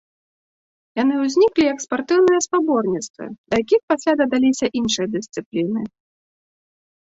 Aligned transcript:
Яны 1.01 1.13
ўзніклі 1.19 1.63
як 1.73 1.83
спартыўныя 1.85 2.39
спаборніцтвы, 2.47 3.29
да 3.53 3.61
якіх 3.65 3.81
пасля 3.93 4.13
дадаліся 4.25 4.65
іншыя 4.83 5.07
дысцыпліны. 5.19 5.81